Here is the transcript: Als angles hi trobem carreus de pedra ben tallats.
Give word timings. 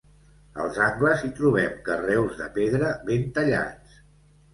Als 0.61 0.77
angles 0.85 1.25
hi 1.27 1.29
trobem 1.39 1.75
carreus 1.89 2.39
de 2.39 2.47
pedra 2.57 2.89
ben 3.11 3.29
tallats. 3.37 4.01